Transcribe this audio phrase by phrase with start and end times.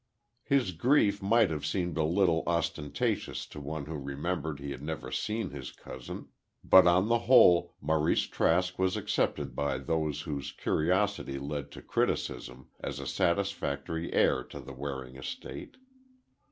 [0.41, 5.11] His grief might have seemed a trifle ostentatious to one who remembered he had never
[5.11, 6.29] seen his cousin,
[6.63, 12.69] but on the whole Maurice Trask was accepted by those whose curiosity led to criticism,
[12.79, 15.77] as a satisfactory heir to the Waring estate.